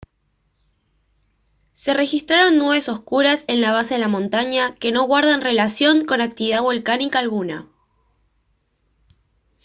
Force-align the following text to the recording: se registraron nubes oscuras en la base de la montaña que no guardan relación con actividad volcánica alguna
se 1.75 1.93
registraron 1.93 2.57
nubes 2.57 2.89
oscuras 2.89 3.45
en 3.47 3.61
la 3.61 3.71
base 3.71 3.93
de 3.93 3.99
la 3.99 4.07
montaña 4.07 4.73
que 4.73 4.91
no 4.91 5.03
guardan 5.05 5.41
relación 5.41 6.07
con 6.07 6.21
actividad 6.21 6.63
volcánica 6.63 7.19
alguna 7.19 7.69